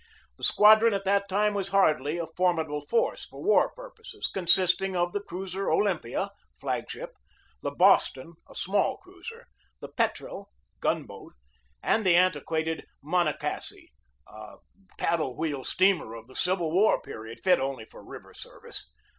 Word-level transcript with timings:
The 0.37 0.43
squad 0.43 0.81
ron 0.81 0.95
at 0.95 1.03
that 1.05 1.29
time 1.29 1.53
was 1.53 1.67
hardly 1.67 2.17
a 2.17 2.25
formidable 2.35 2.81
force 2.81 3.27
for 3.27 3.39
war 3.43 3.69
purposes, 3.71 4.27
consisting 4.33 4.95
of 4.95 5.13
the 5.13 5.21
cruiser 5.21 5.69
Olympia 5.69 6.31
(flag 6.59 6.89
ship), 6.89 7.13
the 7.61 7.69
Boston 7.69 8.33
(a 8.49 8.55
small 8.55 8.97
cruiser), 8.97 9.45
the 9.79 9.89
Petrel 9.89 10.49
(gun 10.79 11.03
boat), 11.03 11.33
and 11.83 12.03
the 12.03 12.15
antiquated 12.15 12.87
Monocacy, 13.03 13.91
a 14.25 14.55
paddle 14.97 15.37
wheel 15.37 15.63
steamer 15.63 16.15
of 16.15 16.25
the 16.25 16.35
Civil 16.35 16.71
War 16.71 16.99
period, 16.99 17.39
fit 17.43 17.59
only 17.59 17.85
for 17.85 18.03
river 18.03 18.33
service. 18.33 18.89